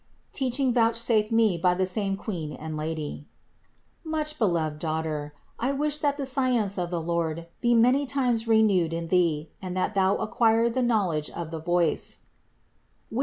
TEACHING 0.33 0.73
VOUCHSAFED 0.73 1.31
ME 1.31 1.59
BY 1.59 1.73
THE 1.75 1.85
SAME 1.85 2.17
QUEEN 2.17 2.53
AND 2.53 2.73
435. 2.73 3.23
Much 4.03 4.39
beloved 4.39 4.79
daughter, 4.79 5.31
I 5.59 5.73
wish 5.73 5.99
that 5.99 6.17
the 6.17 6.25
science 6.25 6.79
of 6.79 6.89
the 6.89 6.99
Lord 6.99 7.45
be 7.61 7.75
many 7.75 8.07
times 8.07 8.47
renewed 8.47 8.93
in 8.93 9.09
thee, 9.09 9.51
and 9.61 9.77
that 9.77 9.93
thou 9.93 10.15
acquire 10.15 10.71
the 10.71 10.81
knowledge 10.81 11.29
of 11.29 11.51
the 11.51 11.61
voice 11.61 12.21
(Wis. 13.11 13.19